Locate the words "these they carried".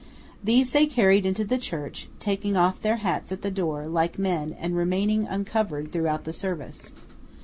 0.43-1.27